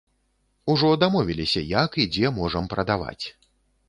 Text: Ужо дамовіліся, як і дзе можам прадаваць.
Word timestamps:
Ужо 0.71 0.87
дамовіліся, 1.03 1.61
як 1.83 1.97
і 2.05 2.05
дзе 2.15 2.31
можам 2.39 2.71
прадаваць. 2.73 3.25